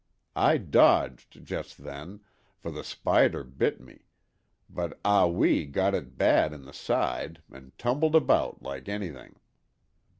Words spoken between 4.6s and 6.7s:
but Ah Wee got it bad in